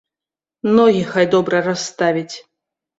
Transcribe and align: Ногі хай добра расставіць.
Ногі 0.79 1.05
хай 1.11 1.29
добра 1.37 1.63
расставіць. 1.71 2.35